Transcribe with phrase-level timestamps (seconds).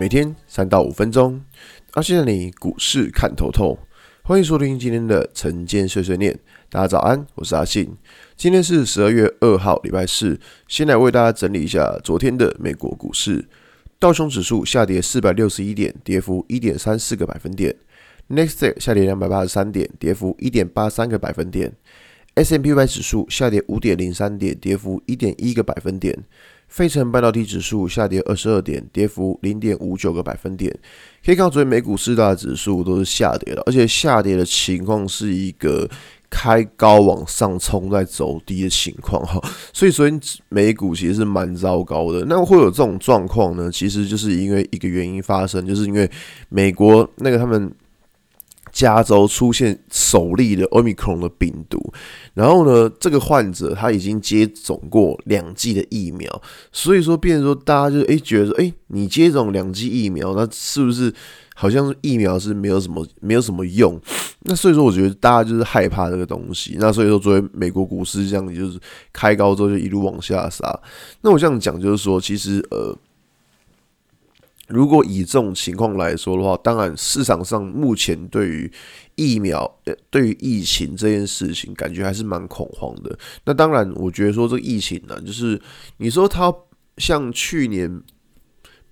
[0.00, 1.42] 每天三到五分钟，
[1.92, 3.78] 阿信带你股市看透透。
[4.22, 6.36] 欢迎收听今天的晨间碎碎念。
[6.70, 7.94] 大家早安，我是阿信。
[8.34, 10.40] 今天是十二月二号，礼拜四。
[10.66, 13.46] 先来为大家整理一下昨天的美国股市。
[13.98, 17.76] 道琼指数下跌四百六十一点，跌幅一点三四个百分点。
[18.28, 21.70] n e x t a 下跌两百八十三点，跌幅一点八三个百分点。
[22.34, 26.18] ；，S M P Y 指数下跌五点零三点，跌幅一点一个百分点。
[26.72, 30.74] 费城半导体指数下跌二十二点，跌幅零点五九个百分点。
[31.22, 35.86] 可以看到，昨天美股四大指数都是下跌的，而且下跌的情况是一个
[36.30, 39.38] 开高往上冲，在走低的情况哈。
[39.74, 42.24] 所以昨天美股其实是蛮糟糕的。
[42.24, 43.70] 那会有这种状况呢？
[43.70, 46.10] 其实就是因为一个原因发生，就是因为
[46.48, 47.70] 美国那个他们。
[48.72, 51.92] 加州出现首例的 Omicron 的病毒，
[52.32, 56.42] 然后呢，这个患者他已经接种过两剂的疫苗，
[56.72, 61.12] 所以说，变成说大家就诶觉得说，诶你接种两剂疫苗，那是不是
[61.54, 64.00] 好像疫苗是没有什么没有什么用？
[64.44, 66.76] 那所以说，我觉得大家就是害怕这个东西。
[66.80, 68.80] 那所以说，作为美国股市这样，就是
[69.12, 70.80] 开高之后就一路往下杀。
[71.20, 72.96] 那我这样讲就是说，其实呃。
[74.72, 78.72] 如果以这种情况来说的话，当然市场上目前对于
[79.14, 79.78] 疫苗、
[80.10, 83.18] 对于疫情这件事情，感觉还是蛮恐慌的。
[83.44, 85.60] 那当然，我觉得说这个疫情呢，就是
[85.98, 86.52] 你说它
[86.96, 88.02] 像去年。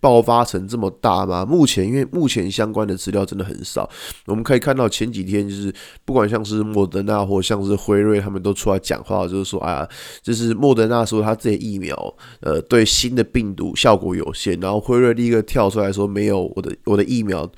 [0.00, 1.44] 爆发成这么大吗？
[1.44, 3.88] 目前因为目前相关的资料真的很少，
[4.26, 5.72] 我们可以看到前几天就是
[6.04, 9.86] 不管像是莫德纳或像是辉瑞，他们都出来讲话，就是说啊，
[10.22, 11.94] 就是莫德纳说他这疫苗
[12.40, 17.50] 呃对新的病毒效果有限，然后辉瑞立刻跳出来说没有，我的我的疫苗。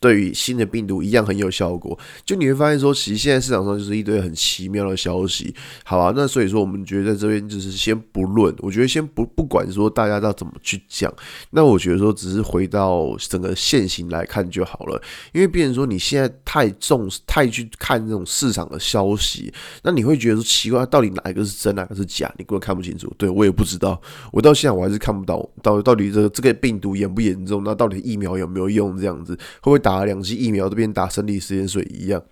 [0.00, 6.10] 对于新的病毒一样很有效果，就你会发现说，其实现在市场上就是一堆很奇妙的消息，好吧？
[6.16, 11.12] 那所以说，我们觉得在这边就是先不论，我觉得先不不管说大家要怎么去讲，
[11.50, 14.98] 那我觉得说只是回到整个现行来看就好了，
[15.34, 22.32] 因为变成说你现在太重、太去看这种市场的消息，那你会觉得说奇怪，到底哪一个是真，哪个是假？
[22.38, 23.12] 你根本看不清楚。
[23.18, 24.00] 对，我也不知道，
[24.32, 28.98] 我到现在我还是看不到到到底这个这个病毒严不严重，那到底疫苗有没有用？
[28.98, 29.89] 这样子会不会打？
[29.90, 32.22] 打两剂疫苗都变打生理食盐水一样，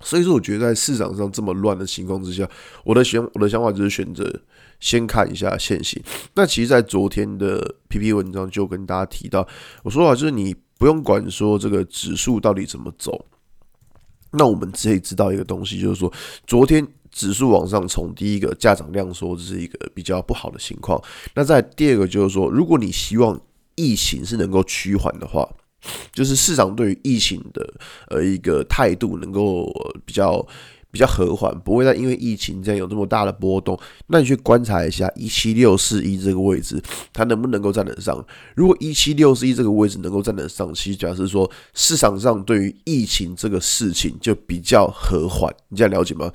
[0.00, 2.48] 所以说我觉得在市场上这么乱的情况之下，
[2.84, 4.24] 我的选我的想法就是选择
[4.78, 6.00] 先看一下现行。
[6.34, 9.44] 那其实，在昨天的 PP 文章就跟大家提到，
[9.82, 13.26] 我说啊，就是你不用管说这个指数到底怎么走，
[14.30, 16.12] 那我们只可以知道一个东西，就是说
[16.46, 21.02] 昨天指数往上冲，第一个价涨量缩，这是一个比较不好的情况。
[21.34, 23.40] 那在第二个就是说，如果你希望
[23.74, 25.48] 疫情是能够趋缓的话。
[26.12, 27.74] 就是市场对于疫情的
[28.08, 29.72] 呃一个态度能够
[30.04, 30.44] 比较
[30.90, 33.78] 比较和缓，不会再因为疫情这样有这么大的波动。
[34.08, 38.24] 那你去观察一下一七六四一这个位置，它能不能够站得上？
[38.56, 46.32] 如果一七六四一这个位置能够站得上，其实假设说市场上对于疫情这个事情就比较和缓，你这样了解吗？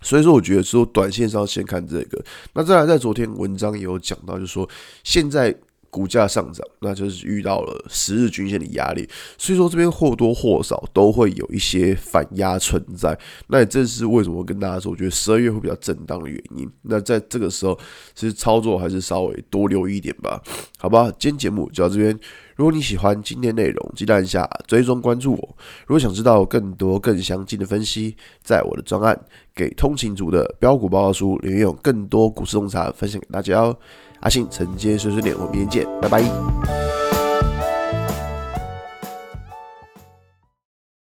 [0.00, 2.24] 所以说，我觉得说短线上先看这个。
[2.54, 4.66] 那再来，在昨天文章也有讲到，就是说
[5.02, 5.54] 现在。
[5.94, 13.16] 股价上涨，那就是遇到了十日均线的压力，所以说这边或多或少都会有一些反压存在。
[13.46, 16.68] 那也正是为什么跟大家说，我觉得十二月会比较震荡的原因。
[16.82, 17.78] 那在这个时候，
[18.12, 20.42] 其实操作还是稍微多留意一点吧，
[20.78, 21.12] 好吧？
[21.16, 22.18] 今天节目就到这边。
[22.56, 25.56] 如果你喜欢今天内容，记得按下追踪关注我。
[25.86, 29.16] 如果想知道更多更详尽的分析，在我的专案
[29.54, 33.76] 给通勤族的标股报告书里面有更多股市洞察分享给大家哦。
[34.24, 37.03] 阿信晨间碎碎念，我们明天见，拜拜。